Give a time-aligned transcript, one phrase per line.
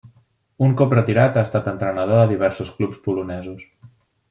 [0.67, 3.63] Un cop retirat ha estat entrenador a diversos clubs polonesos.